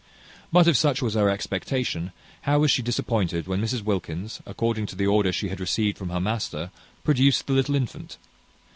[0.51, 2.11] But if such was her expectation,
[2.41, 6.09] how was she disappointed when Mrs Wilkins, according to the order she had received from
[6.09, 6.71] her master,
[7.03, 8.17] produced the little infant?